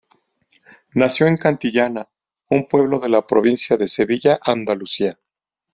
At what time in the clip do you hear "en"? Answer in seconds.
1.27-1.37